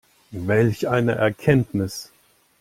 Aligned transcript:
Welch 0.31 0.87
eine 0.87 1.13
Erkenntnis! 1.19 2.11